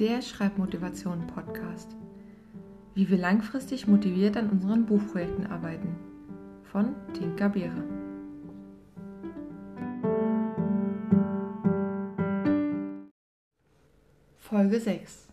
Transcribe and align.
der 0.00 0.22
Schreibmotivation-Podcast. 0.22 1.94
Wie 2.94 3.10
wir 3.10 3.18
langfristig 3.18 3.86
motiviert 3.86 4.34
an 4.38 4.48
unseren 4.48 4.86
Buchprojekten 4.86 5.46
arbeiten. 5.46 5.94
Von 6.62 6.94
Tinka 7.12 7.48
Beere. 7.48 7.84
Folge 14.38 14.80
6. 14.80 15.28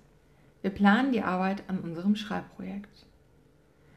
Wir 0.61 0.71
planen 0.71 1.13
die 1.13 1.21
Arbeit 1.21 1.63
an 1.69 1.79
unserem 1.79 2.17
Schreibprojekt. 2.17 3.05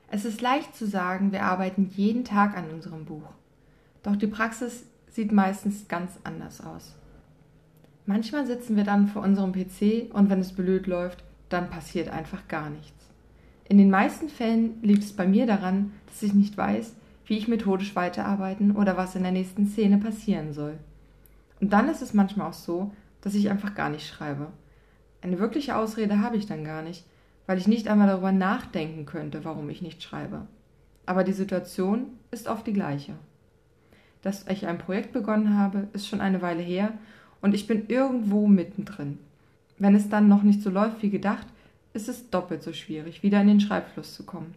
Es 0.06 0.24
ist 0.24 0.40
leicht 0.40 0.76
zu 0.76 0.86
sagen, 0.86 1.32
wir 1.32 1.42
arbeiten 1.42 1.90
jeden 1.96 2.24
Tag 2.24 2.56
an 2.56 2.70
unserem 2.70 3.06
Buch. 3.06 3.28
Doch 4.04 4.14
die 4.14 4.28
Praxis 4.28 4.84
sieht 5.08 5.32
meistens 5.32 5.88
ganz 5.88 6.12
anders 6.22 6.64
aus. 6.64 6.94
Manchmal 8.10 8.44
sitzen 8.44 8.74
wir 8.74 8.82
dann 8.82 9.06
vor 9.06 9.22
unserem 9.22 9.52
PC 9.52 10.12
und 10.12 10.30
wenn 10.30 10.40
es 10.40 10.52
blöd 10.52 10.88
läuft, 10.88 11.22
dann 11.48 11.70
passiert 11.70 12.08
einfach 12.08 12.48
gar 12.48 12.68
nichts. 12.68 13.06
In 13.68 13.78
den 13.78 13.88
meisten 13.88 14.28
Fällen 14.28 14.82
liegt 14.82 15.04
es 15.04 15.12
bei 15.12 15.28
mir 15.28 15.46
daran, 15.46 15.92
dass 16.08 16.20
ich 16.24 16.34
nicht 16.34 16.56
weiß, 16.56 16.96
wie 17.26 17.38
ich 17.38 17.46
methodisch 17.46 17.94
weiterarbeiten 17.94 18.72
oder 18.72 18.96
was 18.96 19.14
in 19.14 19.22
der 19.22 19.30
nächsten 19.30 19.68
Szene 19.68 19.98
passieren 19.98 20.52
soll. 20.52 20.76
Und 21.60 21.72
dann 21.72 21.88
ist 21.88 22.02
es 22.02 22.12
manchmal 22.12 22.48
auch 22.48 22.54
so, 22.54 22.90
dass 23.20 23.36
ich 23.36 23.48
einfach 23.48 23.76
gar 23.76 23.90
nicht 23.90 24.08
schreibe. 24.08 24.48
Eine 25.22 25.38
wirkliche 25.38 25.76
Ausrede 25.76 26.20
habe 26.20 26.36
ich 26.36 26.46
dann 26.46 26.64
gar 26.64 26.82
nicht, 26.82 27.04
weil 27.46 27.58
ich 27.58 27.68
nicht 27.68 27.86
einmal 27.86 28.08
darüber 28.08 28.32
nachdenken 28.32 29.06
könnte, 29.06 29.44
warum 29.44 29.70
ich 29.70 29.82
nicht 29.82 30.02
schreibe. 30.02 30.48
Aber 31.06 31.22
die 31.22 31.32
Situation 31.32 32.06
ist 32.32 32.48
oft 32.48 32.66
die 32.66 32.72
gleiche. 32.72 33.12
Dass 34.20 34.48
ich 34.48 34.66
ein 34.66 34.78
Projekt 34.78 35.12
begonnen 35.12 35.56
habe, 35.56 35.86
ist 35.92 36.08
schon 36.08 36.20
eine 36.20 36.42
Weile 36.42 36.62
her 36.62 36.92
und 37.42 37.54
ich 37.54 37.66
bin 37.66 37.84
irgendwo 37.88 38.46
mittendrin. 38.46 39.18
Wenn 39.78 39.94
es 39.94 40.08
dann 40.08 40.28
noch 40.28 40.42
nicht 40.42 40.62
so 40.62 40.70
läuft 40.70 41.02
wie 41.02 41.10
gedacht, 41.10 41.46
ist 41.92 42.08
es 42.08 42.30
doppelt 42.30 42.62
so 42.62 42.72
schwierig, 42.72 43.22
wieder 43.22 43.40
in 43.40 43.48
den 43.48 43.60
Schreibfluss 43.60 44.14
zu 44.14 44.24
kommen. 44.24 44.54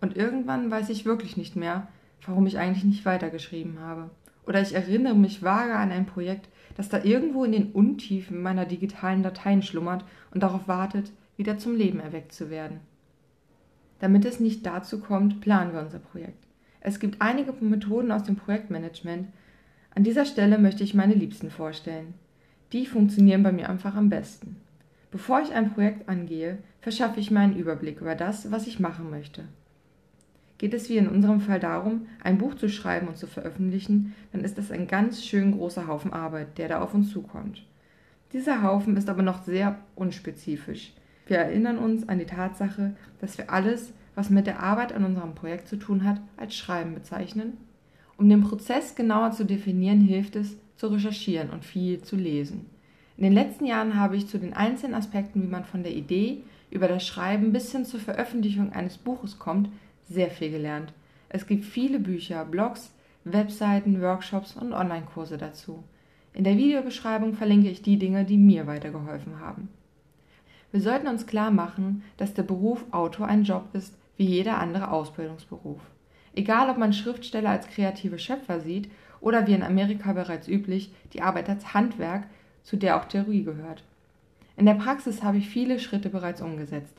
Und 0.00 0.16
irgendwann 0.16 0.70
weiß 0.70 0.88
ich 0.88 1.04
wirklich 1.04 1.36
nicht 1.36 1.54
mehr, 1.54 1.86
warum 2.26 2.46
ich 2.46 2.58
eigentlich 2.58 2.84
nicht 2.84 3.04
weitergeschrieben 3.04 3.80
habe. 3.80 4.10
Oder 4.46 4.60
ich 4.60 4.74
erinnere 4.74 5.14
mich 5.14 5.42
vage 5.42 5.74
an 5.74 5.92
ein 5.92 6.06
Projekt, 6.06 6.48
das 6.76 6.88
da 6.88 7.02
irgendwo 7.02 7.44
in 7.44 7.52
den 7.52 7.72
Untiefen 7.72 8.42
meiner 8.42 8.64
digitalen 8.64 9.22
Dateien 9.22 9.62
schlummert 9.62 10.04
und 10.32 10.42
darauf 10.42 10.66
wartet, 10.66 11.12
wieder 11.36 11.58
zum 11.58 11.76
Leben 11.76 12.00
erweckt 12.00 12.32
zu 12.32 12.50
werden. 12.50 12.80
Damit 14.00 14.24
es 14.24 14.40
nicht 14.40 14.66
dazu 14.66 14.98
kommt, 14.98 15.40
planen 15.40 15.72
wir 15.72 15.80
unser 15.80 16.00
Projekt. 16.00 16.44
Es 16.80 16.98
gibt 16.98 17.22
einige 17.22 17.52
Methoden 17.52 18.10
aus 18.10 18.24
dem 18.24 18.34
Projektmanagement, 18.34 19.28
an 19.94 20.04
dieser 20.04 20.24
Stelle 20.24 20.58
möchte 20.58 20.84
ich 20.84 20.94
meine 20.94 21.14
Liebsten 21.14 21.50
vorstellen. 21.50 22.14
Die 22.72 22.86
funktionieren 22.86 23.42
bei 23.42 23.52
mir 23.52 23.68
einfach 23.68 23.94
am 23.94 24.08
besten. 24.08 24.56
Bevor 25.10 25.42
ich 25.42 25.52
ein 25.52 25.74
Projekt 25.74 26.08
angehe, 26.08 26.58
verschaffe 26.80 27.20
ich 27.20 27.30
mir 27.30 27.40
einen 27.40 27.56
Überblick 27.56 28.00
über 28.00 28.14
das, 28.14 28.50
was 28.50 28.66
ich 28.66 28.80
machen 28.80 29.10
möchte. 29.10 29.44
Geht 30.56 30.72
es 30.72 30.88
wie 30.88 30.96
in 30.96 31.08
unserem 31.08 31.40
Fall 31.40 31.60
darum, 31.60 32.06
ein 32.22 32.38
Buch 32.38 32.54
zu 32.54 32.70
schreiben 32.70 33.08
und 33.08 33.18
zu 33.18 33.26
veröffentlichen, 33.26 34.14
dann 34.32 34.42
ist 34.42 34.56
das 34.56 34.70
ein 34.70 34.86
ganz 34.86 35.22
schön 35.22 35.52
großer 35.52 35.86
Haufen 35.86 36.12
Arbeit, 36.12 36.56
der 36.56 36.68
da 36.68 36.80
auf 36.80 36.94
uns 36.94 37.10
zukommt. 37.10 37.66
Dieser 38.32 38.62
Haufen 38.62 38.96
ist 38.96 39.10
aber 39.10 39.22
noch 39.22 39.42
sehr 39.42 39.78
unspezifisch. 39.94 40.94
Wir 41.26 41.36
erinnern 41.38 41.76
uns 41.76 42.08
an 42.08 42.18
die 42.18 42.24
Tatsache, 42.24 42.96
dass 43.20 43.36
wir 43.36 43.50
alles, 43.50 43.92
was 44.14 44.30
mit 44.30 44.46
der 44.46 44.60
Arbeit 44.60 44.94
an 44.94 45.04
unserem 45.04 45.34
Projekt 45.34 45.68
zu 45.68 45.76
tun 45.76 46.04
hat, 46.04 46.20
als 46.38 46.54
Schreiben 46.54 46.94
bezeichnen 46.94 47.58
um 48.22 48.28
den 48.28 48.44
Prozess 48.44 48.94
genauer 48.94 49.32
zu 49.32 49.44
definieren, 49.44 50.00
hilft 50.00 50.36
es, 50.36 50.56
zu 50.76 50.86
recherchieren 50.86 51.50
und 51.50 51.64
viel 51.64 52.02
zu 52.02 52.14
lesen. 52.14 52.66
In 53.16 53.24
den 53.24 53.32
letzten 53.32 53.66
Jahren 53.66 53.96
habe 53.96 54.16
ich 54.16 54.28
zu 54.28 54.38
den 54.38 54.52
einzelnen 54.52 54.94
Aspekten, 54.94 55.42
wie 55.42 55.48
man 55.48 55.64
von 55.64 55.82
der 55.82 55.92
Idee 55.92 56.44
über 56.70 56.86
das 56.86 57.04
Schreiben 57.04 57.52
bis 57.52 57.72
hin 57.72 57.84
zur 57.84 57.98
Veröffentlichung 57.98 58.72
eines 58.72 58.96
Buches 58.96 59.40
kommt, 59.40 59.70
sehr 60.08 60.30
viel 60.30 60.52
gelernt. 60.52 60.92
Es 61.30 61.48
gibt 61.48 61.64
viele 61.64 61.98
Bücher, 61.98 62.44
Blogs, 62.44 62.94
Webseiten, 63.24 64.00
Workshops 64.00 64.56
und 64.56 64.72
Online-Kurse 64.72 65.36
dazu. 65.36 65.82
In 66.32 66.44
der 66.44 66.56
Videobeschreibung 66.56 67.34
verlinke 67.34 67.70
ich 67.70 67.82
die 67.82 67.98
Dinge, 67.98 68.24
die 68.24 68.38
mir 68.38 68.68
weitergeholfen 68.68 69.40
haben. 69.40 69.68
Wir 70.70 70.80
sollten 70.80 71.08
uns 71.08 71.26
klar 71.26 71.50
machen, 71.50 72.04
dass 72.18 72.34
der 72.34 72.44
Beruf 72.44 72.84
Autor 72.92 73.26
ein 73.26 73.42
Job 73.42 73.64
ist, 73.72 73.98
wie 74.16 74.26
jeder 74.26 74.58
andere 74.58 74.92
Ausbildungsberuf. 74.92 75.80
Egal, 76.34 76.70
ob 76.70 76.78
man 76.78 76.92
Schriftsteller 76.92 77.50
als 77.50 77.68
kreative 77.68 78.18
Schöpfer 78.18 78.60
sieht 78.60 78.90
oder 79.20 79.46
wie 79.46 79.54
in 79.54 79.62
Amerika 79.62 80.12
bereits 80.12 80.48
üblich 80.48 80.92
die 81.12 81.22
Arbeit 81.22 81.48
als 81.48 81.74
Handwerk, 81.74 82.24
zu 82.62 82.76
der 82.76 82.96
auch 82.96 83.04
Theorie 83.04 83.44
gehört. 83.44 83.84
In 84.56 84.66
der 84.66 84.74
Praxis 84.74 85.22
habe 85.22 85.38
ich 85.38 85.48
viele 85.48 85.78
Schritte 85.78 86.08
bereits 86.08 86.40
umgesetzt. 86.40 86.94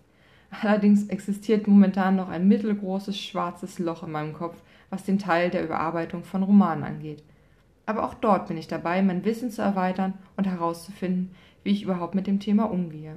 Allerdings 0.61 1.07
existiert 1.07 1.67
momentan 1.67 2.15
noch 2.15 2.29
ein 2.29 2.47
mittelgroßes 2.47 3.17
schwarzes 3.19 3.79
Loch 3.79 4.03
in 4.03 4.11
meinem 4.11 4.33
Kopf, 4.33 4.61
was 4.89 5.03
den 5.03 5.17
Teil 5.17 5.49
der 5.49 5.63
Überarbeitung 5.63 6.23
von 6.23 6.43
Romanen 6.43 6.83
angeht. 6.83 7.23
Aber 7.85 8.03
auch 8.03 8.13
dort 8.13 8.47
bin 8.47 8.57
ich 8.57 8.67
dabei, 8.67 9.01
mein 9.01 9.25
Wissen 9.25 9.49
zu 9.49 9.61
erweitern 9.61 10.13
und 10.37 10.45
herauszufinden, 10.45 11.31
wie 11.63 11.71
ich 11.71 11.83
überhaupt 11.83 12.15
mit 12.15 12.27
dem 12.27 12.39
Thema 12.39 12.65
umgehe. 12.65 13.15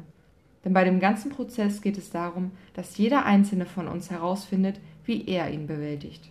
Denn 0.65 0.73
bei 0.73 0.85
dem 0.85 0.99
ganzen 0.99 1.31
Prozess 1.31 1.81
geht 1.81 1.99
es 1.99 2.11
darum, 2.11 2.51
dass 2.75 2.99
jeder 2.99 3.25
einzelne 3.25 3.67
von 3.67 3.87
uns 3.87 4.11
herausfindet, 4.11 4.81
wie 5.07 5.27
er 5.27 5.51
ihn 5.51 5.67
bewältigt. 5.67 6.29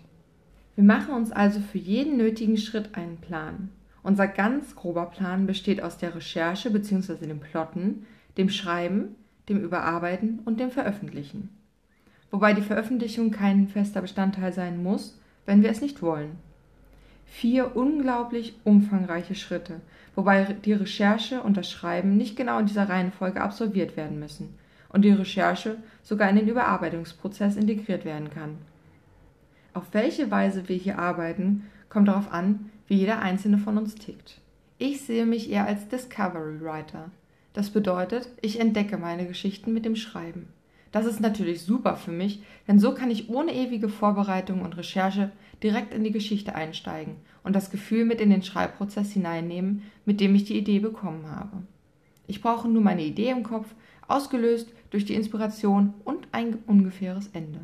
Wir 0.76 0.84
machen 0.84 1.14
uns 1.16 1.32
also 1.32 1.60
für 1.60 1.78
jeden 1.78 2.18
nötigen 2.18 2.58
Schritt 2.58 2.96
einen 2.96 3.18
Plan. 3.18 3.70
Unser 4.04 4.28
ganz 4.28 4.76
grober 4.76 5.06
Plan 5.06 5.48
besteht 5.48 5.82
aus 5.82 5.98
der 5.98 6.14
Recherche 6.14 6.70
bzw. 6.70 7.26
dem 7.26 7.40
Plotten, 7.40 8.06
dem 8.38 8.50
Schreiben, 8.50 9.16
dem 9.50 9.64
Überarbeiten 9.64 10.40
und 10.46 10.60
dem 10.60 10.70
Veröffentlichen. 10.70 11.50
Wobei 12.30 12.54
die 12.54 12.62
Veröffentlichung 12.62 13.32
kein 13.32 13.68
fester 13.68 14.02
Bestandteil 14.02 14.52
sein 14.52 14.84
muss, 14.84 15.20
wenn 15.46 15.64
wir 15.64 15.70
es 15.70 15.82
nicht 15.82 16.02
wollen. 16.02 16.38
Vier 17.26 17.76
unglaublich 17.76 18.56
umfangreiche 18.64 19.36
Schritte, 19.36 19.80
wobei 20.16 20.44
die 20.66 20.74
Recherche 20.74 21.42
und 21.42 21.58
das 21.58 21.72
Schreiben 21.72 22.18
nicht 22.18 22.36
genau 22.36 22.60
in 22.60 22.66
dieser 22.66 22.90
Reihenfolge 22.90 23.42
absolviert 23.42 23.96
werden 23.98 24.20
müssen 24.20 24.54
und 24.96 25.02
die 25.02 25.12
Recherche 25.12 25.76
sogar 26.04 26.30
in 26.30 26.38
den 26.38 26.48
Überarbeitungsprozess 26.48 27.58
integriert 27.58 28.06
werden 28.06 28.30
kann. 28.30 28.58
Auf 29.74 29.84
welche 29.92 30.32
Weise 30.32 30.70
wir 30.70 30.78
hier 30.78 30.98
arbeiten, 30.98 31.66
kommt 31.90 32.08
darauf 32.08 32.32
an, 32.32 32.72
wie 32.88 32.96
jeder 32.96 33.20
einzelne 33.20 33.58
von 33.58 33.78
uns 33.78 33.96
tickt. 33.96 34.40
Ich 34.78 35.02
sehe 35.02 35.26
mich 35.26 35.52
eher 35.52 35.68
als 35.68 35.90
Discovery 35.90 36.62
Writer. 36.62 37.12
Das 37.52 37.72
bedeutet, 37.72 38.30
ich 38.42 38.62
entdecke 38.62 38.98
meine 38.98 39.28
Geschichten 39.28 39.74
mit 39.74 39.84
dem 39.84 39.98
Schreiben. 39.98 40.48
Das 40.94 41.06
ist 41.06 41.20
natürlich 41.20 41.64
super 41.64 41.98
für 41.98 42.14
mich, 42.14 42.42
denn 42.66 42.80
so 42.80 42.94
kann 42.94 43.12
ich 43.12 43.30
ohne 43.30 43.54
ewige 43.54 43.90
Vorbereitung 43.90 44.62
und 44.62 44.78
Recherche 44.78 45.30
direkt 45.62 45.94
in 45.94 46.06
die 46.06 46.14
Geschichte 46.14 46.56
einsteigen 46.56 47.18
und 47.44 47.54
das 47.54 47.70
Gefühl 47.70 48.06
mit 48.06 48.22
in 48.22 48.30
den 48.30 48.44
Schreibprozess 48.44 49.12
hineinnehmen, 49.12 49.82
mit 50.06 50.22
dem 50.22 50.34
ich 50.36 50.46
die 50.46 50.58
Idee 50.58 50.80
bekommen 50.80 51.30
habe. 51.30 51.64
Ich 52.28 52.42
brauche 52.42 52.70
nur 52.70 52.82
meine 52.82 53.04
Idee 53.04 53.32
im 53.32 53.44
Kopf, 53.44 53.68
ausgelöst 54.08 54.70
durch 54.90 55.06
die 55.06 55.16
Inspiration 55.16 55.94
und 56.04 56.28
ein 56.32 56.60
ungefähres 56.68 57.28
Ende. 57.34 57.62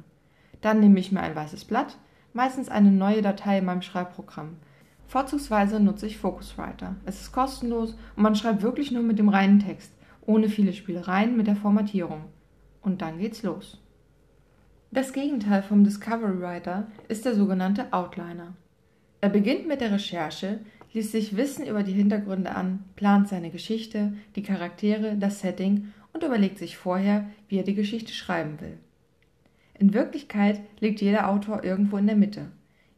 Dann 0.62 0.80
nehme 0.80 1.00
ich 1.00 1.12
mir 1.12 1.22
ein 1.22 1.36
weißes 1.36 1.66
Blatt, 1.66 1.98
meistens 2.34 2.70
eine 2.70 2.92
neue 2.92 3.22
Datei 3.22 3.60
in 3.60 3.66
meinem 3.66 3.82
Schreibprogramm. 3.82 4.58
Vorzugsweise 5.08 5.80
nutze 5.80 6.08
ich 6.08 6.18
Focuswriter. 6.18 6.96
Es 7.06 7.22
ist 7.22 7.32
kostenlos 7.32 7.98
und 8.16 8.24
man 8.24 8.36
schreibt 8.36 8.62
wirklich 8.62 8.92
nur 8.92 9.04
mit 9.04 9.20
dem 9.20 9.30
reinen 9.30 9.60
Text, 9.60 9.92
ohne 10.26 10.50
viele 10.50 10.74
Spielereien 10.74 11.36
mit 11.36 11.48
der 11.48 11.56
Formatierung 11.56 12.26
und 12.82 13.02
dann 13.02 13.20
geht's 13.20 13.44
los. 13.44 13.82
Das 14.92 15.14
Gegenteil 15.14 15.64
vom 15.64 15.84
Discovery 15.84 16.42
Writer 16.42 16.88
ist 17.08 17.26
der 17.26 17.36
sogenannte 17.36 17.92
Outliner. 17.94 18.54
Er 19.22 19.30
beginnt 19.30 19.68
mit 19.68 19.82
der 19.82 19.92
Recherche, 19.92 20.60
liest 20.94 21.12
sich 21.12 21.38
Wissen 21.38 21.66
über 21.66 21.84
die 21.84 21.94
Hintergründe 21.94 22.56
an, 22.56 22.84
plant 22.96 23.30
seine 23.30 23.52
Geschichte, 23.52 24.14
die 24.36 24.44
Charaktere, 24.44 25.16
das 25.18 25.40
Setting 25.40 25.94
und 26.14 26.24
überlegt 26.24 26.58
sich 26.58 26.78
vorher, 26.78 27.30
wie 27.48 27.58
er 27.58 27.64
die 27.64 27.76
Geschichte 27.76 28.14
schreiben 28.14 28.60
will. 28.60 28.78
In 29.78 29.94
Wirklichkeit 29.94 30.62
liegt 30.80 31.02
jeder 31.02 31.30
Autor 31.30 31.64
irgendwo 31.64 31.98
in 31.98 32.08
der 32.08 32.16
Mitte. 32.16 32.52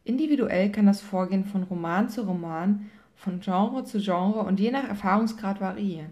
Individuell 0.03 0.71
kann 0.71 0.85
das 0.85 1.01
Vorgehen 1.01 1.45
von 1.45 1.63
Roman 1.63 2.09
zu 2.09 2.23
Roman, 2.23 2.89
von 3.15 3.39
Genre 3.39 3.85
zu 3.85 3.99
Genre 3.99 4.41
und 4.41 4.59
je 4.59 4.71
nach 4.71 4.87
Erfahrungsgrad 4.87 5.61
variieren. 5.61 6.11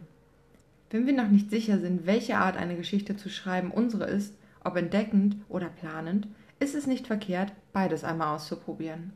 Wenn 0.89 1.05
wir 1.05 1.13
noch 1.13 1.29
nicht 1.29 1.49
sicher 1.49 1.79
sind, 1.79 2.05
welche 2.05 2.37
Art 2.37 2.57
eine 2.57 2.75
Geschichte 2.75 3.17
zu 3.17 3.29
schreiben 3.29 3.71
unsere 3.71 4.05
ist, 4.05 4.37
ob 4.63 4.77
entdeckend 4.77 5.35
oder 5.49 5.67
planend, 5.67 6.27
ist 6.59 6.75
es 6.75 6.87
nicht 6.87 7.07
verkehrt, 7.07 7.51
beides 7.73 8.03
einmal 8.03 8.35
auszuprobieren. 8.35 9.13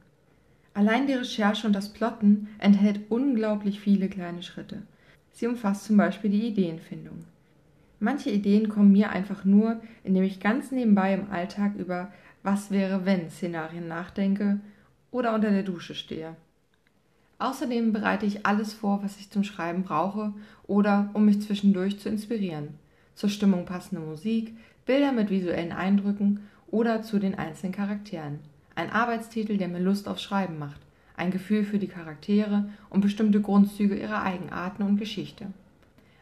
Allein 0.74 1.08
die 1.08 1.14
Recherche 1.14 1.68
und 1.68 1.74
das 1.74 1.94
Plotten 1.94 2.50
enthält 2.60 3.00
unglaublich 3.10 3.80
viele 3.80 4.10
kleine 4.10 4.44
Schritte. 4.44 4.82
Sie 5.32 5.48
umfasst 5.48 5.86
zum 5.86 5.96
Beispiel 5.96 6.32
die 6.32 6.48
Ideenfindung. 6.48 7.26
Manche 8.00 8.30
Ideen 8.30 8.70
kommen 8.70 8.92
mir 8.92 9.10
einfach 9.10 9.46
nur, 9.46 9.80
indem 10.04 10.24
ich 10.24 10.40
ganz 10.40 10.72
nebenbei 10.72 11.14
im 11.14 11.32
Alltag 11.32 11.76
über 11.76 12.12
was 12.44 12.70
wäre 12.70 13.06
wenn 13.06 13.30
Szenarien 13.30 13.88
nachdenke 13.88 14.60
oder 15.12 15.34
unter 15.34 15.50
der 15.50 15.64
Dusche 15.64 15.96
stehe. 15.96 16.36
Außerdem 17.40 17.92
bereite 17.92 18.26
ich 18.26 18.46
alles 18.46 18.74
vor, 18.74 19.04
was 19.04 19.18
ich 19.18 19.30
zum 19.30 19.44
Schreiben 19.44 19.84
brauche 19.84 20.34
oder 20.68 21.10
um 21.14 21.26
mich 21.26 21.42
zwischendurch 21.42 22.00
zu 22.00 22.10
inspirieren. 22.10 22.76
Zur 23.16 23.30
Stimmung 23.30 23.66
passende 23.66 24.06
Musik, 24.06 24.56
Bilder 24.86 25.12
mit 25.12 25.30
visuellen 25.30 25.72
Eindrücken 25.72 26.42
oder 26.68 27.02
zu 27.02 27.20
den 27.20 27.36
einzelnen 27.36 27.74
Charakteren. 27.74 28.40
Ein 28.76 28.92
Arbeitstitel, 28.92 29.58
der 29.58 29.68
mir 29.68 29.80
Lust 29.80 30.08
aufs 30.08 30.22
Schreiben 30.22 30.60
macht, 30.60 30.82
ein 31.18 31.32
Gefühl 31.32 31.64
für 31.64 31.80
die 31.80 31.88
Charaktere 31.88 32.70
und 32.90 33.02
bestimmte 33.02 33.42
Grundzüge 33.42 33.98
ihrer 33.98 34.22
Eigenarten 34.22 34.84
und 34.84 34.98
Geschichte. 34.98 35.48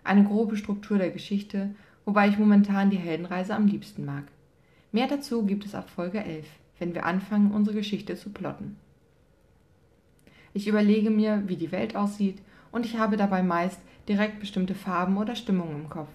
Eine 0.03 0.25
grobe 0.25 0.57
Struktur 0.57 0.97
der 0.97 1.11
Geschichte, 1.11 1.73
wobei 2.05 2.27
ich 2.27 2.37
momentan 2.37 2.89
die 2.89 2.97
Heldenreise 2.97 3.55
am 3.55 3.67
liebsten 3.67 4.05
mag. 4.05 4.23
Mehr 4.91 5.07
dazu 5.07 5.45
gibt 5.45 5.65
es 5.65 5.75
ab 5.75 5.89
Folge 5.89 6.23
11, 6.23 6.45
wenn 6.79 6.93
wir 6.93 7.05
anfangen, 7.05 7.51
unsere 7.51 7.75
Geschichte 7.75 8.15
zu 8.15 8.29
plotten. 8.29 8.75
Ich 10.53 10.67
überlege 10.67 11.09
mir, 11.09 11.43
wie 11.47 11.55
die 11.55 11.71
Welt 11.71 11.95
aussieht, 11.95 12.39
und 12.71 12.85
ich 12.85 12.97
habe 12.97 13.17
dabei 13.17 13.43
meist 13.43 13.79
direkt 14.07 14.39
bestimmte 14.39 14.75
Farben 14.75 15.17
oder 15.17 15.35
Stimmungen 15.35 15.83
im 15.83 15.89
Kopf. 15.89 16.09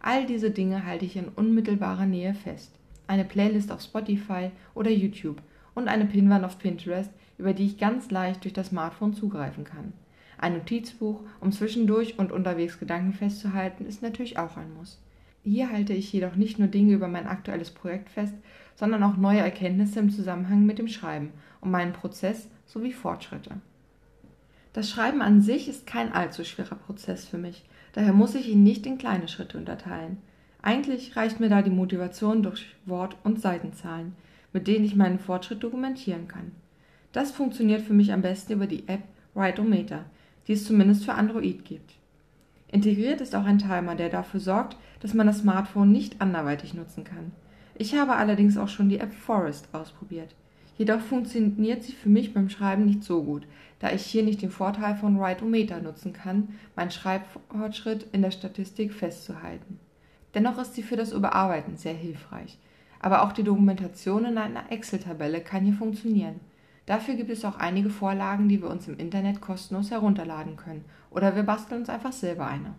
All 0.00 0.24
diese 0.26 0.50
Dinge 0.50 0.86
halte 0.86 1.04
ich 1.04 1.16
in 1.16 1.28
unmittelbarer 1.28 2.06
Nähe 2.06 2.34
fest. 2.34 2.72
Eine 3.06 3.24
Playlist 3.24 3.70
auf 3.70 3.82
Spotify 3.82 4.50
oder 4.74 4.90
YouTube 4.90 5.42
und 5.74 5.88
eine 5.88 6.06
Pinwand 6.06 6.44
auf 6.44 6.58
Pinterest, 6.58 7.10
über 7.38 7.52
die 7.52 7.66
ich 7.66 7.78
ganz 7.78 8.10
leicht 8.10 8.44
durch 8.44 8.54
das 8.54 8.68
Smartphone 8.68 9.14
zugreifen 9.14 9.64
kann. 9.64 9.92
Ein 10.38 10.54
Notizbuch, 10.54 11.20
um 11.40 11.52
zwischendurch 11.52 12.18
und 12.18 12.32
unterwegs 12.32 12.78
Gedanken 12.78 13.12
festzuhalten, 13.12 13.86
ist 13.86 14.02
natürlich 14.02 14.38
auch 14.38 14.56
ein 14.56 14.74
Muss. 14.74 15.00
Hier 15.44 15.70
halte 15.70 15.92
ich 15.92 16.12
jedoch 16.12 16.34
nicht 16.34 16.58
nur 16.58 16.68
Dinge 16.68 16.92
über 16.92 17.08
mein 17.08 17.26
aktuelles 17.26 17.70
Projekt 17.70 18.10
fest, 18.10 18.34
sondern 18.74 19.02
auch 19.02 19.16
neue 19.16 19.40
Erkenntnisse 19.40 20.00
im 20.00 20.10
Zusammenhang 20.10 20.66
mit 20.66 20.78
dem 20.78 20.88
Schreiben 20.88 21.30
und 21.60 21.70
meinen 21.70 21.92
Prozess 21.92 22.48
sowie 22.66 22.92
Fortschritte. 22.92 23.52
Das 24.72 24.90
Schreiben 24.90 25.22
an 25.22 25.40
sich 25.40 25.68
ist 25.68 25.86
kein 25.86 26.12
allzu 26.12 26.44
schwerer 26.44 26.74
Prozess 26.74 27.26
für 27.26 27.38
mich, 27.38 27.64
daher 27.92 28.12
muss 28.12 28.34
ich 28.34 28.48
ihn 28.48 28.62
nicht 28.62 28.84
in 28.86 28.98
kleine 28.98 29.28
Schritte 29.28 29.56
unterteilen. 29.56 30.18
Eigentlich 30.60 31.16
reicht 31.16 31.40
mir 31.40 31.48
da 31.48 31.62
die 31.62 31.70
Motivation 31.70 32.42
durch 32.42 32.74
Wort- 32.84 33.16
und 33.22 33.40
Seitenzahlen, 33.40 34.14
mit 34.52 34.66
denen 34.66 34.84
ich 34.84 34.96
meinen 34.96 35.20
Fortschritt 35.20 35.62
dokumentieren 35.62 36.28
kann. 36.28 36.52
Das 37.12 37.30
funktioniert 37.30 37.82
für 37.82 37.94
mich 37.94 38.12
am 38.12 38.20
besten 38.20 38.54
über 38.54 38.66
die 38.66 38.88
App 38.88 39.02
Write-O-Meter, 39.34 40.04
die 40.46 40.52
es 40.52 40.64
zumindest 40.64 41.04
für 41.04 41.14
Android 41.14 41.64
gibt. 41.64 41.94
Integriert 42.68 43.20
ist 43.20 43.34
auch 43.34 43.44
ein 43.44 43.58
Timer, 43.58 43.94
der 43.94 44.08
dafür 44.08 44.40
sorgt, 44.40 44.76
dass 45.00 45.14
man 45.14 45.26
das 45.26 45.38
Smartphone 45.38 45.92
nicht 45.92 46.20
anderweitig 46.20 46.74
nutzen 46.74 47.04
kann. 47.04 47.32
Ich 47.74 47.94
habe 47.94 48.16
allerdings 48.16 48.56
auch 48.56 48.68
schon 48.68 48.88
die 48.88 48.98
App 48.98 49.12
Forest 49.12 49.68
ausprobiert. 49.72 50.34
Jedoch 50.78 51.00
funktioniert 51.00 51.82
sie 51.82 51.92
für 51.92 52.08
mich 52.08 52.34
beim 52.34 52.48
Schreiben 52.48 52.84
nicht 52.84 53.04
so 53.04 53.22
gut, 53.22 53.46
da 53.78 53.92
ich 53.92 54.02
hier 54.02 54.22
nicht 54.22 54.42
den 54.42 54.50
Vorteil 54.50 54.96
von 54.96 55.18
Write-O-Meter 55.18 55.80
nutzen 55.80 56.12
kann, 56.12 56.48
meinen 56.74 56.90
Schreibfortschritt 56.90 58.06
in 58.12 58.22
der 58.22 58.30
Statistik 58.30 58.92
festzuhalten. 58.92 59.78
Dennoch 60.34 60.58
ist 60.58 60.74
sie 60.74 60.82
für 60.82 60.96
das 60.96 61.12
Überarbeiten 61.12 61.76
sehr 61.76 61.94
hilfreich. 61.94 62.58
Aber 63.00 63.22
auch 63.22 63.32
die 63.32 63.42
Dokumentation 63.42 64.24
in 64.24 64.38
einer 64.38 64.70
Excel-Tabelle 64.70 65.40
kann 65.40 65.64
hier 65.64 65.74
funktionieren. 65.74 66.40
Dafür 66.86 67.14
gibt 67.14 67.30
es 67.30 67.44
auch 67.44 67.56
einige 67.56 67.90
Vorlagen, 67.90 68.48
die 68.48 68.62
wir 68.62 68.70
uns 68.70 68.86
im 68.86 68.96
Internet 68.98 69.40
kostenlos 69.40 69.90
herunterladen 69.90 70.56
können, 70.56 70.84
oder 71.10 71.34
wir 71.34 71.42
basteln 71.42 71.80
uns 71.80 71.88
einfach 71.88 72.12
selber 72.12 72.46
eine. 72.46 72.74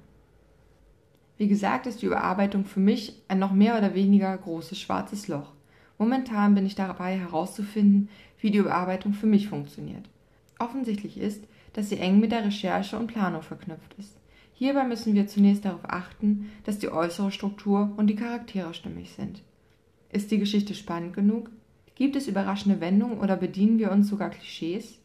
Wie 1.38 1.48
gesagt, 1.48 1.86
ist 1.86 2.02
die 2.02 2.08
Überarbeitung 2.08 2.66
für 2.66 2.80
mich 2.80 3.22
ein 3.28 3.40
noch 3.40 3.52
mehr 3.52 3.78
oder 3.78 3.94
weniger 3.94 4.36
großes 4.36 4.80
schwarzes 4.80 5.28
Loch. 5.28 5.52
Momentan 6.00 6.56
bin 6.56 6.66
ich 6.66 6.76
dabei 6.76 7.18
herauszufinden, 7.18 8.10
wie 8.40 8.52
die 8.52 8.60
Überarbeitung 8.60 9.14
für 9.14 9.28
mich 9.28 9.50
funktioniert. 9.50 10.10
Offensichtlich 10.58 11.18
ist, 11.18 11.44
dass 11.74 11.90
sie 11.90 12.00
eng 12.00 12.20
mit 12.20 12.32
der 12.32 12.46
Recherche 12.46 12.98
und 12.98 13.08
Planung 13.08 13.42
verknüpft 13.42 13.94
ist. 14.00 14.18
Hierbei 14.54 14.86
müssen 14.86 15.14
wir 15.14 15.28
zunächst 15.28 15.66
darauf 15.66 15.88
achten, 15.88 16.50
dass 16.64 16.80
die 16.80 16.90
äußere 16.90 17.32
Struktur 17.32 17.94
und 17.98 18.08
die 18.08 18.16
Charaktere 18.16 18.74
stimmig 18.74 19.12
sind. 19.12 19.44
Ist 20.12 20.32
die 20.32 20.40
Geschichte 20.40 20.74
spannend 20.74 21.14
genug? 21.14 21.52
Gibt 21.98 22.16
es 22.16 22.28
überraschende 22.28 22.80
Wendungen 22.80 23.18
oder 23.18 23.36
bedienen 23.36 23.80
wir 23.80 23.92
uns 23.92 24.08
sogar 24.08 24.30
Klischees? 24.30 25.00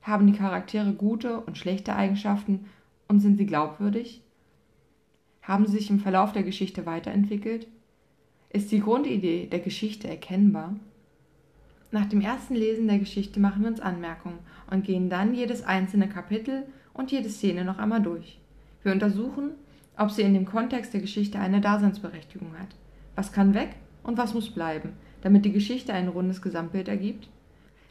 Haben 0.00 0.26
die 0.26 0.38
Charaktere 0.38 0.94
gute 0.94 1.38
und 1.38 1.58
schlechte 1.58 1.94
Eigenschaften 1.94 2.64
und 3.08 3.20
sind 3.20 3.36
sie 3.36 3.44
glaubwürdig? 3.44 4.22
Haben 5.42 5.66
sie 5.66 5.76
sich 5.76 5.90
im 5.90 6.00
Verlauf 6.00 6.32
der 6.32 6.42
Geschichte 6.42 6.86
weiterentwickelt? 6.86 7.66
Ist 8.48 8.72
die 8.72 8.80
Grundidee 8.80 9.48
der 9.52 9.58
Geschichte 9.58 10.08
erkennbar? 10.08 10.76
Nach 11.90 12.06
dem 12.06 12.22
ersten 12.22 12.54
Lesen 12.54 12.88
der 12.88 13.00
Geschichte 13.00 13.38
machen 13.38 13.60
wir 13.60 13.68
uns 13.68 13.80
Anmerkungen 13.80 14.38
und 14.70 14.86
gehen 14.86 15.10
dann 15.10 15.34
jedes 15.34 15.62
einzelne 15.62 16.08
Kapitel 16.08 16.62
und 16.94 17.12
jede 17.12 17.28
Szene 17.28 17.66
noch 17.66 17.76
einmal 17.76 18.00
durch. 18.00 18.38
Wir 18.82 18.92
untersuchen, 18.92 19.50
ob 19.98 20.10
sie 20.10 20.22
in 20.22 20.32
dem 20.32 20.46
Kontext 20.46 20.94
der 20.94 21.02
Geschichte 21.02 21.38
eine 21.38 21.60
Daseinsberechtigung 21.60 22.54
hat. 22.58 22.74
Was 23.14 23.30
kann 23.30 23.52
weg 23.52 23.76
und 24.02 24.16
was 24.16 24.32
muss 24.32 24.48
bleiben, 24.48 24.94
damit 25.22 25.44
die 25.44 25.52
Geschichte 25.52 25.92
ein 25.92 26.08
rundes 26.08 26.42
Gesamtbild 26.42 26.88
ergibt? 26.88 27.28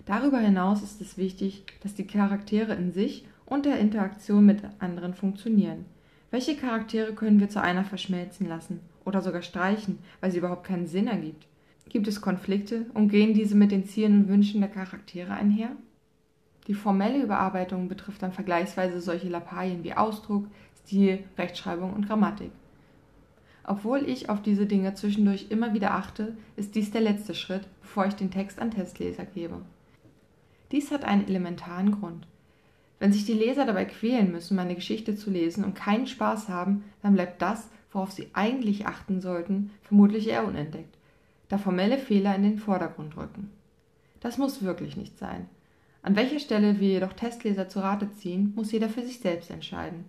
Darüber 0.05 0.39
hinaus 0.39 0.81
ist 0.81 1.01
es 1.01 1.17
wichtig, 1.17 1.63
dass 1.81 1.93
die 1.93 2.07
Charaktere 2.07 2.73
in 2.73 2.91
sich 2.91 3.25
und 3.45 3.65
der 3.65 3.79
Interaktion 3.79 4.45
mit 4.45 4.61
anderen 4.79 5.13
funktionieren. 5.13 5.85
Welche 6.31 6.55
Charaktere 6.55 7.13
können 7.13 7.39
wir 7.39 7.49
zu 7.49 7.61
einer 7.61 7.83
verschmelzen 7.83 8.47
lassen 8.47 8.79
oder 9.05 9.21
sogar 9.21 9.41
streichen, 9.41 9.99
weil 10.21 10.31
sie 10.31 10.37
überhaupt 10.37 10.65
keinen 10.65 10.87
Sinn 10.87 11.07
ergibt? 11.07 11.47
Gibt 11.89 12.07
es 12.07 12.21
Konflikte 12.21 12.85
und 12.93 13.09
gehen 13.09 13.33
diese 13.33 13.55
mit 13.55 13.71
den 13.71 13.85
Zielen 13.85 14.21
und 14.21 14.27
Wünschen 14.29 14.61
der 14.61 14.69
Charaktere 14.69 15.33
einher? 15.33 15.71
Die 16.67 16.75
formelle 16.75 17.23
Überarbeitung 17.23 17.87
betrifft 17.87 18.21
dann 18.21 18.31
vergleichsweise 18.31 19.01
solche 19.01 19.27
Lappalien 19.27 19.83
wie 19.83 19.95
Ausdruck, 19.95 20.45
Stil, 20.83 21.23
Rechtschreibung 21.35 21.93
und 21.93 22.07
Grammatik. 22.07 22.51
Obwohl 23.69 24.09
ich 24.09 24.29
auf 24.29 24.41
diese 24.41 24.65
Dinge 24.65 24.95
zwischendurch 24.95 25.51
immer 25.51 25.75
wieder 25.75 25.91
achte, 25.91 26.35
ist 26.55 26.73
dies 26.73 26.89
der 26.89 27.01
letzte 27.01 27.35
Schritt, 27.35 27.67
bevor 27.81 28.07
ich 28.07 28.15
den 28.15 28.31
Text 28.31 28.57
an 28.57 28.71
Testleser 28.71 29.25
gebe. 29.25 29.61
Dies 30.71 30.89
hat 30.89 31.03
einen 31.03 31.27
elementaren 31.27 31.91
Grund. 31.91 32.25
Wenn 32.97 33.13
sich 33.13 33.25
die 33.25 33.33
Leser 33.33 33.67
dabei 33.67 33.85
quälen 33.85 34.31
müssen, 34.31 34.55
meine 34.55 34.73
Geschichte 34.73 35.15
zu 35.15 35.29
lesen 35.29 35.63
und 35.63 35.75
keinen 35.75 36.07
Spaß 36.07 36.49
haben, 36.49 36.83
dann 37.03 37.13
bleibt 37.13 37.43
das, 37.43 37.69
worauf 37.91 38.11
sie 38.11 38.31
eigentlich 38.33 38.87
achten 38.87 39.21
sollten, 39.21 39.69
vermutlich 39.83 40.27
eher 40.27 40.47
unentdeckt, 40.47 40.97
da 41.47 41.59
formelle 41.59 41.99
Fehler 41.99 42.33
in 42.33 42.41
den 42.41 42.57
Vordergrund 42.57 43.17
rücken. 43.17 43.51
Das 44.19 44.39
muss 44.39 44.63
wirklich 44.63 44.97
nicht 44.97 45.19
sein. 45.19 45.47
An 46.01 46.15
welcher 46.15 46.39
Stelle 46.39 46.79
wir 46.79 46.89
jedoch 46.89 47.13
Testleser 47.13 47.69
zu 47.69 47.81
Rate 47.81 48.11
ziehen, 48.13 48.51
muss 48.55 48.71
jeder 48.71 48.89
für 48.89 49.03
sich 49.03 49.19
selbst 49.19 49.51
entscheiden. 49.51 50.05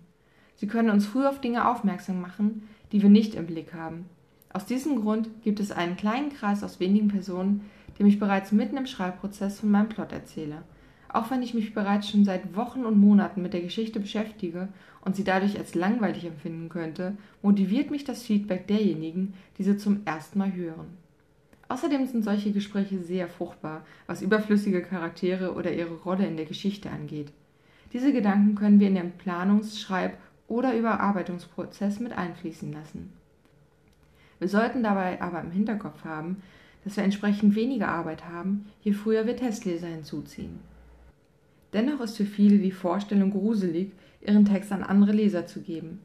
Sie 0.61 0.67
können 0.67 0.91
uns 0.91 1.05
früh 1.05 1.25
auf 1.25 1.41
Dinge 1.41 1.67
aufmerksam 1.67 2.21
machen, 2.21 2.69
die 2.93 3.01
wir 3.01 3.09
nicht 3.09 3.35
im 3.35 3.47
Blick 3.47 3.73
haben. 3.73 4.05
Aus 4.53 4.65
diesem 4.65 5.01
Grund 5.01 5.27
gibt 5.43 5.59
es 5.59 5.73
einen 5.73 5.97
kleinen 5.97 6.31
Kreis 6.31 6.63
aus 6.63 6.79
wenigen 6.79 7.09
Personen, 7.09 7.69
dem 7.99 8.05
ich 8.07 8.19
bereits 8.19 8.53
mitten 8.53 8.77
im 8.77 8.85
Schreibprozess 8.85 9.59
von 9.59 9.71
meinem 9.71 9.89
Plot 9.89 10.13
erzähle– 10.13 10.63
auch 11.13 11.29
wenn 11.29 11.41
ich 11.41 11.53
mich 11.53 11.73
bereits 11.73 12.09
schon 12.09 12.23
seit 12.23 12.55
Wochen 12.55 12.85
und 12.85 12.97
Monaten 12.97 13.41
mit 13.41 13.53
der 13.53 13.61
Geschichte 13.61 13.99
beschäftige 13.99 14.69
und 15.03 15.15
sie 15.15 15.25
dadurch 15.25 15.57
als 15.57 15.75
langweilig 15.75 16.25
empfinden 16.25 16.69
könnte, 16.69 17.17
motiviert 17.41 17.91
mich 17.91 18.05
das 18.05 18.23
Feedback 18.23 18.67
derjenigen, 18.67 19.33
die 19.57 19.63
sie 19.63 19.77
zum 19.77 20.01
ersten 20.05 20.39
Mal 20.39 20.53
hören. 20.53 20.87
Außerdem 21.67 22.05
sind 22.05 22.23
solche 22.23 22.51
Gespräche 22.51 22.99
sehr 22.99 23.27
fruchtbar, 23.27 23.85
was 24.07 24.21
überflüssige 24.21 24.81
Charaktere 24.81 25.53
oder 25.53 25.73
ihre 25.73 25.95
Rolle 25.95 26.25
in 26.27 26.37
der 26.37 26.45
Geschichte 26.45 26.89
angeht. 26.89 27.31
Diese 27.93 28.13
Gedanken 28.13 28.55
können 28.55 28.79
wir 28.79 28.87
in 28.87 28.95
den 28.95 29.11
Planungs-, 29.17 29.79
Schreib- 29.79 30.17
oder 30.51 30.75
Überarbeitungsprozess 30.75 31.99
mit 31.99 32.11
einfließen 32.11 32.71
lassen. 32.73 33.13
Wir 34.39 34.49
sollten 34.49 34.83
dabei 34.83 35.21
aber 35.21 35.39
im 35.39 35.51
Hinterkopf 35.51 36.03
haben, 36.03 36.43
dass 36.83 36.97
wir 36.97 37.03
entsprechend 37.03 37.55
weniger 37.55 37.87
Arbeit 37.87 38.27
haben, 38.27 38.65
je 38.81 38.91
früher 38.91 39.25
wir 39.25 39.37
Testleser 39.37 39.87
hinzuziehen. 39.87 40.59
Dennoch 41.73 42.01
ist 42.01 42.17
für 42.17 42.25
viele 42.25 42.57
die 42.57 42.71
Vorstellung 42.71 43.31
gruselig, 43.31 43.91
ihren 44.19 44.45
Text 44.45 44.71
an 44.71 44.83
andere 44.83 45.13
Leser 45.13 45.47
zu 45.47 45.61
geben. 45.61 46.01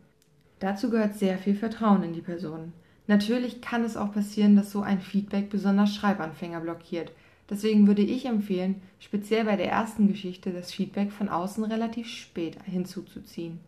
Dazu 0.61 0.91
gehört 0.91 1.17
sehr 1.17 1.39
viel 1.39 1.57
Vertrauen 1.57 2.05
in 2.05 2.13
die 2.13 2.21
Person. 2.21 2.73
Natürlich 3.09 3.61
kann 3.61 3.85
es 3.85 3.97
auch 3.97 4.13
passieren, 4.13 4.55
dass 4.55 4.71
so 4.71 4.81
ein 4.81 5.01
Feedback 5.01 5.51
besonders 5.51 5.95
Schreibanfänger 5.95 6.61
blockiert. 6.61 7.11
Deswegen 7.51 7.87
würde 7.87 8.03
ich 8.03 8.27
empfehlen, 8.27 8.81
speziell 9.01 9.45
bei 9.45 9.57
der 9.57 9.71
ersten 9.71 10.09
Geschichte 10.09 10.53
das 10.53 10.73
Feedback 10.73 11.13
von 11.13 11.29
außen 11.29 11.65
relativ 11.65 12.09
spät 12.09 12.59
hinzuzuziehen. 12.65 13.61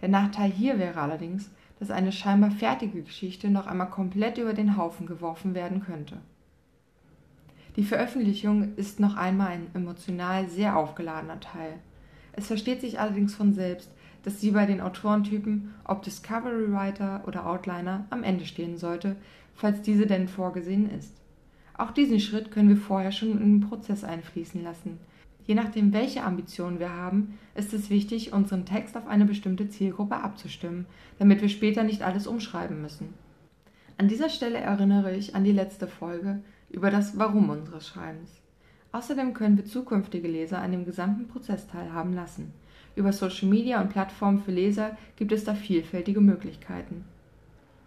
Der 0.00 0.08
Nachteil 0.08 0.50
hier 0.50 0.78
wäre 0.78 1.00
allerdings, 1.00 1.50
dass 1.78 1.90
eine 1.90 2.12
scheinbar 2.12 2.50
fertige 2.50 3.02
Geschichte 3.02 3.50
noch 3.50 3.66
einmal 3.66 3.90
komplett 3.90 4.38
über 4.38 4.52
den 4.52 4.76
Haufen 4.76 5.06
geworfen 5.06 5.54
werden 5.54 5.82
könnte. 5.84 6.18
Die 7.76 7.84
Veröffentlichung 7.84 8.74
ist 8.76 8.98
noch 8.98 9.16
einmal 9.16 9.48
ein 9.48 9.66
emotional 9.74 10.48
sehr 10.48 10.76
aufgeladener 10.76 11.38
Teil. 11.38 11.74
Es 12.32 12.48
versteht 12.48 12.80
sich 12.80 12.98
allerdings 12.98 13.34
von 13.34 13.52
selbst, 13.52 13.90
dass 14.24 14.40
sie 14.40 14.50
bei 14.50 14.66
den 14.66 14.80
Autorentypen, 14.80 15.74
ob 15.84 16.02
Discovery 16.02 16.72
Writer 16.72 17.22
oder 17.26 17.46
Outliner, 17.46 18.06
am 18.10 18.24
Ende 18.24 18.46
stehen 18.46 18.76
sollte, 18.76 19.16
falls 19.54 19.80
diese 19.82 20.06
denn 20.06 20.28
vorgesehen 20.28 20.90
ist. 20.90 21.14
Auch 21.76 21.92
diesen 21.92 22.18
Schritt 22.18 22.50
können 22.50 22.68
wir 22.68 22.76
vorher 22.76 23.12
schon 23.12 23.32
in 23.32 23.60
den 23.60 23.68
Prozess 23.68 24.02
einfließen 24.02 24.62
lassen. 24.64 24.98
Je 25.48 25.54
nachdem, 25.54 25.94
welche 25.94 26.24
Ambitionen 26.24 26.78
wir 26.78 26.92
haben, 26.92 27.38
ist 27.54 27.72
es 27.72 27.88
wichtig, 27.88 28.34
unseren 28.34 28.66
Text 28.66 28.98
auf 28.98 29.06
eine 29.06 29.24
bestimmte 29.24 29.70
Zielgruppe 29.70 30.16
abzustimmen, 30.16 30.84
damit 31.18 31.40
wir 31.40 31.48
später 31.48 31.84
nicht 31.84 32.02
alles 32.02 32.26
umschreiben 32.26 32.82
müssen. 32.82 33.14
An 33.96 34.08
dieser 34.08 34.28
Stelle 34.28 34.58
erinnere 34.58 35.16
ich 35.16 35.34
an 35.34 35.44
die 35.44 35.52
letzte 35.52 35.86
Folge 35.86 36.42
über 36.68 36.90
das 36.90 37.18
Warum 37.18 37.48
unseres 37.48 37.88
Schreibens. 37.88 38.30
Außerdem 38.92 39.32
können 39.32 39.56
wir 39.56 39.64
zukünftige 39.64 40.28
Leser 40.28 40.58
an 40.58 40.70
dem 40.70 40.84
gesamten 40.84 41.28
Prozess 41.28 41.66
teilhaben 41.66 42.12
lassen. 42.12 42.52
Über 42.94 43.14
Social 43.14 43.48
Media 43.48 43.80
und 43.80 43.88
Plattformen 43.88 44.42
für 44.42 44.52
Leser 44.52 44.98
gibt 45.16 45.32
es 45.32 45.44
da 45.44 45.54
vielfältige 45.54 46.20
Möglichkeiten. 46.20 47.06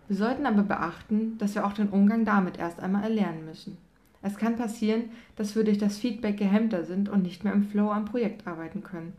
Wir 0.08 0.18
sollten 0.18 0.48
aber 0.48 0.64
beachten, 0.64 1.38
dass 1.38 1.54
wir 1.54 1.64
auch 1.64 1.74
den 1.74 1.90
Umgang 1.90 2.26
damit 2.26 2.58
erst 2.58 2.80
einmal 2.80 3.04
erlernen 3.04 3.46
müssen. 3.46 3.78
Es 4.22 4.38
kann 4.38 4.56
passieren, 4.56 5.06
dass 5.36 5.56
wir 5.56 5.64
durch 5.64 5.78
das 5.78 5.98
Feedback 5.98 6.38
gehemmter 6.38 6.86
sind 6.86 7.10
und 7.10 7.24
nicht 7.24 7.44
mehr 7.44 7.54
im 7.54 7.64
Flow 7.64 7.90
am 7.92 8.06
Projekt 8.06 8.48
arbeiten 8.48 8.84
können. 8.84 9.14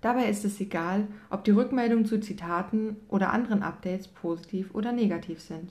Dabei 0.00 0.28
ist 0.28 0.44
es 0.44 0.60
egal, 0.60 1.06
ob 1.30 1.44
die 1.44 1.50
Rückmeldungen 1.50 2.06
zu 2.06 2.20
Zitaten 2.20 2.96
oder 3.08 3.32
anderen 3.32 3.62
Updates 3.62 4.08
positiv 4.08 4.74
oder 4.74 4.92
negativ 4.92 5.40
sind. 5.40 5.70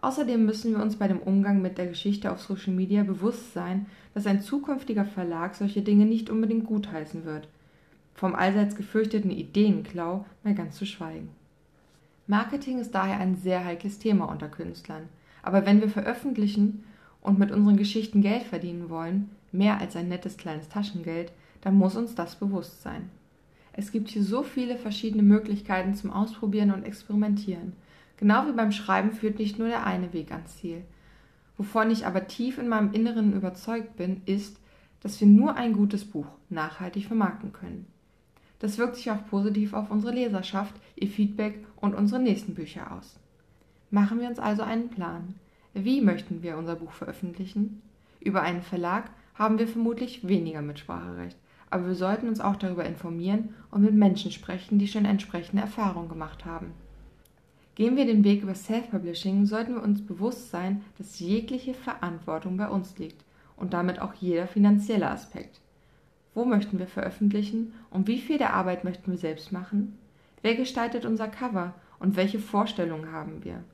Außerdem 0.00 0.44
müssen 0.44 0.72
wir 0.72 0.82
uns 0.82 0.96
bei 0.96 1.06
dem 1.06 1.20
Umgang 1.20 1.62
mit 1.62 1.78
der 1.78 1.86
Geschichte 1.86 2.32
auf 2.32 2.40
Social 2.40 2.72
Media 2.72 3.04
bewusst 3.04 3.54
sein, 3.54 3.86
dass 4.14 4.26
ein 4.26 4.42
zukünftiger 4.42 5.04
Verlag 5.04 5.54
solche 5.54 5.82
Dinge 5.82 6.06
nicht 6.06 6.28
unbedingt 6.28 6.66
gutheißen 6.66 7.24
wird. 7.24 7.48
Vom 8.14 8.34
allseits 8.34 8.74
gefürchteten 8.74 9.30
Ideenklau 9.30 10.26
mal 10.42 10.54
ganz 10.54 10.76
zu 10.76 10.86
schweigen. 10.86 11.28
Marketing 12.26 12.78
ist 12.80 12.94
daher 12.94 13.18
ein 13.18 13.36
sehr 13.36 13.64
heikles 13.64 14.00
Thema 14.00 14.24
unter 14.24 14.48
Künstlern. 14.48 15.08
Aber 15.42 15.66
wenn 15.66 15.80
wir 15.80 15.88
veröffentlichen 15.88 16.84
und 17.22 17.38
mit 17.38 17.50
unseren 17.50 17.76
Geschichten 17.76 18.20
Geld 18.20 18.42
verdienen 18.42 18.90
wollen, 18.90 19.30
mehr 19.52 19.80
als 19.80 19.96
ein 19.96 20.08
nettes 20.08 20.36
kleines 20.36 20.68
Taschengeld, 20.68 21.32
dann 21.62 21.76
muss 21.76 21.96
uns 21.96 22.14
das 22.14 22.36
bewusst 22.36 22.82
sein. 22.82 23.08
Es 23.72 23.92
gibt 23.92 24.10
hier 24.10 24.22
so 24.22 24.42
viele 24.42 24.76
verschiedene 24.76 25.22
Möglichkeiten 25.22 25.94
zum 25.94 26.10
Ausprobieren 26.10 26.72
und 26.72 26.84
Experimentieren. 26.84 27.72
Genau 28.18 28.46
wie 28.46 28.52
beim 28.52 28.72
Schreiben 28.72 29.12
führt 29.12 29.38
nicht 29.38 29.58
nur 29.58 29.68
der 29.68 29.86
eine 29.86 30.12
Weg 30.12 30.30
ans 30.30 30.58
Ziel. 30.58 30.82
Wovon 31.56 31.90
ich 31.90 32.06
aber 32.06 32.26
tief 32.26 32.58
in 32.58 32.68
meinem 32.68 32.92
Inneren 32.92 33.32
überzeugt 33.32 33.96
bin, 33.96 34.20
ist, 34.26 34.58
dass 35.00 35.20
wir 35.20 35.26
nur 35.26 35.56
ein 35.56 35.72
gutes 35.72 36.04
Buch 36.04 36.26
nachhaltig 36.48 37.06
vermarkten 37.06 37.52
können. 37.52 37.86
Das 38.58 38.78
wirkt 38.78 38.96
sich 38.96 39.10
auch 39.10 39.26
positiv 39.26 39.72
auf 39.72 39.90
unsere 39.90 40.14
Leserschaft, 40.14 40.74
ihr 40.94 41.08
Feedback 41.08 41.64
und 41.76 41.94
unsere 41.94 42.22
nächsten 42.22 42.54
Bücher 42.54 42.92
aus. 42.92 43.18
Machen 43.90 44.20
wir 44.20 44.28
uns 44.28 44.38
also 44.38 44.62
einen 44.62 44.88
Plan. 44.88 45.34
Wie 45.74 46.02
möchten 46.02 46.42
wir 46.42 46.58
unser 46.58 46.76
Buch 46.76 46.92
veröffentlichen? 46.92 47.80
Über 48.20 48.42
einen 48.42 48.62
Verlag 48.62 49.10
haben 49.34 49.58
wir 49.58 49.66
vermutlich 49.66 50.28
weniger 50.28 50.60
Mitspracherecht, 50.60 51.38
aber 51.70 51.86
wir 51.86 51.94
sollten 51.94 52.28
uns 52.28 52.40
auch 52.40 52.56
darüber 52.56 52.84
informieren 52.84 53.54
und 53.70 53.82
mit 53.82 53.94
Menschen 53.94 54.30
sprechen, 54.30 54.78
die 54.78 54.86
schon 54.86 55.06
entsprechende 55.06 55.62
Erfahrungen 55.62 56.10
gemacht 56.10 56.44
haben. 56.44 56.72
Gehen 57.74 57.96
wir 57.96 58.04
den 58.04 58.22
Weg 58.22 58.42
über 58.42 58.54
Self-Publishing, 58.54 59.46
sollten 59.46 59.76
wir 59.76 59.82
uns 59.82 60.04
bewusst 60.06 60.50
sein, 60.50 60.82
dass 60.98 61.20
jegliche 61.20 61.72
Verantwortung 61.72 62.58
bei 62.58 62.68
uns 62.68 62.98
liegt 62.98 63.24
und 63.56 63.72
damit 63.72 63.98
auch 63.98 64.12
jeder 64.12 64.46
finanzielle 64.46 65.08
Aspekt. 65.08 65.62
Wo 66.34 66.44
möchten 66.44 66.78
wir 66.78 66.86
veröffentlichen 66.86 67.72
und 67.88 68.08
wie 68.08 68.18
viel 68.18 68.36
der 68.36 68.52
Arbeit 68.52 68.84
möchten 68.84 69.10
wir 69.10 69.18
selbst 69.18 69.52
machen? 69.52 69.96
Wer 70.42 70.54
gestaltet 70.54 71.06
unser 71.06 71.28
Cover 71.28 71.72
und 71.98 72.16
welche 72.16 72.38
Vorstellungen 72.38 73.10
haben 73.10 73.42
wir? 73.42 73.64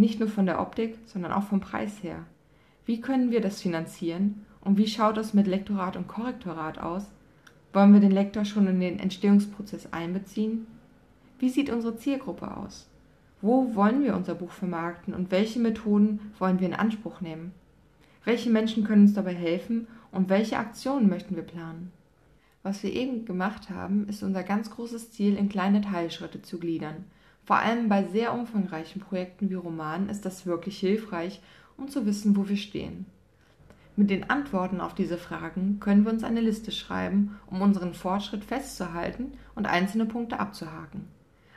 Nicht 0.00 0.18
nur 0.18 0.30
von 0.30 0.46
der 0.46 0.62
Optik, 0.62 0.96
sondern 1.04 1.30
auch 1.30 1.42
vom 1.42 1.60
Preis 1.60 2.02
her. 2.02 2.24
Wie 2.86 3.02
können 3.02 3.30
wir 3.30 3.42
das 3.42 3.60
finanzieren 3.60 4.46
und 4.62 4.78
wie 4.78 4.86
schaut 4.86 5.18
es 5.18 5.34
mit 5.34 5.46
Lektorat 5.46 5.94
und 5.94 6.08
Korrektorat 6.08 6.78
aus? 6.78 7.04
Wollen 7.74 7.92
wir 7.92 8.00
den 8.00 8.10
Lektor 8.10 8.46
schon 8.46 8.66
in 8.66 8.80
den 8.80 8.98
Entstehungsprozess 8.98 9.92
einbeziehen? 9.92 10.66
Wie 11.38 11.50
sieht 11.50 11.68
unsere 11.68 11.98
Zielgruppe 11.98 12.56
aus? 12.56 12.88
Wo 13.42 13.74
wollen 13.74 14.02
wir 14.02 14.16
unser 14.16 14.34
Buch 14.34 14.52
vermarkten 14.52 15.12
und 15.12 15.30
welche 15.30 15.60
Methoden 15.60 16.32
wollen 16.38 16.60
wir 16.60 16.68
in 16.68 16.74
Anspruch 16.74 17.20
nehmen? 17.20 17.52
Welche 18.24 18.48
Menschen 18.48 18.84
können 18.84 19.02
uns 19.02 19.12
dabei 19.12 19.34
helfen 19.34 19.86
und 20.12 20.30
welche 20.30 20.56
Aktionen 20.56 21.10
möchten 21.10 21.36
wir 21.36 21.42
planen? 21.42 21.92
Was 22.62 22.82
wir 22.82 22.94
eben 22.94 23.26
gemacht 23.26 23.68
haben, 23.68 24.08
ist 24.08 24.22
unser 24.22 24.44
ganz 24.44 24.70
großes 24.70 25.12
Ziel 25.12 25.36
in 25.36 25.50
kleine 25.50 25.82
Teilschritte 25.82 26.40
zu 26.40 26.58
gliedern. 26.58 27.04
Vor 27.44 27.56
allem 27.56 27.88
bei 27.88 28.04
sehr 28.04 28.32
umfangreichen 28.32 29.00
Projekten 29.00 29.50
wie 29.50 29.54
Romanen 29.54 30.08
ist 30.08 30.24
das 30.24 30.46
wirklich 30.46 30.78
hilfreich, 30.78 31.40
um 31.76 31.88
zu 31.88 32.06
wissen, 32.06 32.36
wo 32.36 32.48
wir 32.48 32.56
stehen. 32.56 33.06
Mit 33.96 34.10
den 34.10 34.30
Antworten 34.30 34.80
auf 34.80 34.94
diese 34.94 35.18
Fragen 35.18 35.78
können 35.80 36.04
wir 36.04 36.12
uns 36.12 36.24
eine 36.24 36.40
Liste 36.40 36.70
schreiben, 36.72 37.38
um 37.46 37.60
unseren 37.60 37.92
Fortschritt 37.92 38.44
festzuhalten 38.44 39.32
und 39.54 39.66
einzelne 39.66 40.06
Punkte 40.06 40.38
abzuhaken. 40.38 41.08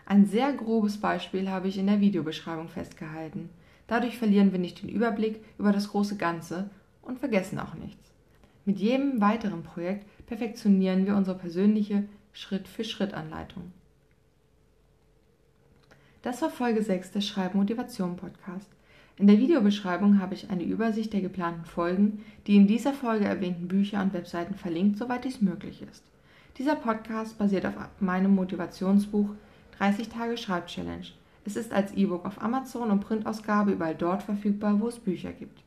Ein 0.06 0.26
sehr 0.26 0.52
grobes 0.52 1.00
Beispiel 1.00 1.50
habe 1.50 1.68
ich 1.68 1.78
in 1.78 1.88
der 1.88 2.02
Videobeschreibung 2.02 2.68
festgehalten. 2.68 3.50
Dadurch 3.88 4.18
verlieren 4.18 4.52
wir 4.52 4.60
nicht 4.60 4.82
den 4.82 4.90
Überblick 4.90 5.44
über 5.58 5.72
das 5.72 5.90
große 5.90 6.18
Ganze 6.18 6.70
und 7.02 7.20
vergessen 7.20 7.60
auch 7.60 7.76
nichts. 7.76 8.12
Mit 8.66 8.80
jedem 8.80 9.22
weiteren 9.22 9.64
Projekt 9.64 10.06
perfektionieren 10.26 11.06
wir 11.06 11.16
unsere 11.16 11.38
persönliche 11.38 12.04
Schritt-für-Schritt-Anleitung. 12.34 13.72
Das 16.24 16.42
war 16.42 16.50
Folge 16.50 16.82
6 16.82 17.12
des 17.12 17.28
Schreibmotivation 17.28 18.16
Podcast. 18.16 18.70
In 19.18 19.28
der 19.28 19.40
Videobeschreibung 19.40 20.22
habe 20.22 20.36
ich 20.36 20.50
eine 20.50 20.64
Übersicht 20.64 21.12
der 21.12 21.20
geplanten 21.20 21.66
Folgen, 21.66 22.24
die 22.48 22.56
in 22.56 22.66
dieser 22.66 22.94
Folge 22.94 23.26
erwähnten 23.26 23.68
Bücher 23.68 24.02
und 24.02 24.14
Webseiten 24.14 24.56
verlinkt, 24.56 24.98
soweit 24.98 25.26
dies 25.26 25.42
möglich 25.42 25.82
ist. 25.82 26.02
Dieser 26.58 26.78
Podcast 26.78 27.38
basiert 27.38 27.66
auf 27.66 27.74
meinem 28.00 28.34
Motivationsbuch 28.36 29.32
30 29.78 30.08
Tage 30.08 30.38
Schreibchallenge. 30.38 31.08
Es 31.44 31.58
ist 31.58 31.74
als 31.74 31.92
E-Book 31.94 32.26
auf 32.26 32.42
Amazon 32.42 32.90
und 32.90 33.02
Printausgabe 33.02 33.74
überall 33.74 33.96
dort 33.96 34.24
verfügbar, 34.24 34.80
wo 34.80 34.88
es 34.88 35.00
Bücher 35.00 35.34
gibt. 35.34 35.62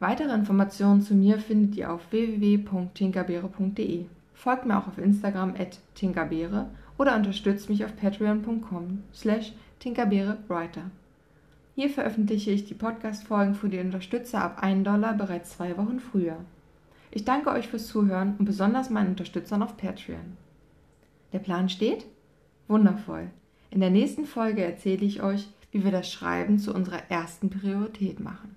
Weitere 0.00 0.34
Informationen 0.34 1.00
zu 1.00 1.14
mir 1.14 1.38
findet 1.38 1.76
ihr 1.76 1.90
auf 1.90 2.02
www.tinkerbeere.de. 2.10 4.04
Folgt 4.42 4.66
mir 4.66 4.76
auch 4.76 4.88
auf 4.88 4.98
Instagram 4.98 5.54
at 5.56 5.78
tinkerbeere 5.94 6.68
oder 6.98 7.14
unterstützt 7.14 7.70
mich 7.70 7.84
auf 7.84 7.94
patreon.com 7.94 9.04
slash 9.14 9.52
tinkerbeerewriter. 9.78 10.90
Hier 11.76 11.88
veröffentliche 11.88 12.50
ich 12.50 12.64
die 12.64 12.74
Podcast-Folgen 12.74 13.54
für 13.54 13.68
die 13.68 13.78
Unterstützer 13.78 14.42
ab 14.42 14.60
1 14.60 14.82
Dollar 14.82 15.14
bereits 15.14 15.52
zwei 15.52 15.76
Wochen 15.76 16.00
früher. 16.00 16.38
Ich 17.12 17.24
danke 17.24 17.50
euch 17.50 17.68
fürs 17.68 17.86
Zuhören 17.86 18.34
und 18.36 18.44
besonders 18.44 18.90
meinen 18.90 19.10
Unterstützern 19.10 19.62
auf 19.62 19.76
Patreon. 19.76 20.36
Der 21.32 21.38
Plan 21.38 21.68
steht? 21.68 22.04
Wundervoll. 22.66 23.30
In 23.70 23.78
der 23.78 23.90
nächsten 23.90 24.24
Folge 24.24 24.64
erzähle 24.64 25.06
ich 25.06 25.22
euch, 25.22 25.46
wie 25.70 25.84
wir 25.84 25.92
das 25.92 26.10
Schreiben 26.10 26.58
zu 26.58 26.74
unserer 26.74 27.08
ersten 27.08 27.48
Priorität 27.48 28.18
machen. 28.18 28.56